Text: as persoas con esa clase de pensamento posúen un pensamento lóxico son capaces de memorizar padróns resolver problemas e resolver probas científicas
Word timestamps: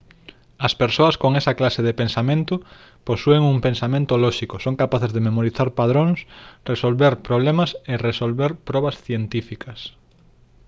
as 0.67 0.73
persoas 0.81 1.15
con 1.21 1.31
esa 1.41 1.53
clase 1.59 1.81
de 1.87 1.97
pensamento 2.01 2.55
posúen 3.09 3.41
un 3.53 3.57
pensamento 3.67 4.13
lóxico 4.25 4.55
son 4.65 4.75
capaces 4.83 5.11
de 5.15 5.23
memorizar 5.27 5.69
padróns 5.79 6.19
resolver 6.71 7.13
problemas 7.27 7.69
e 7.91 8.03
resolver 8.09 8.51
probas 8.69 8.95
científicas 9.05 9.79